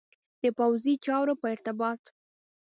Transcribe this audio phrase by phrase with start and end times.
[0.41, 2.01] د پوځي چارو په ارتباط.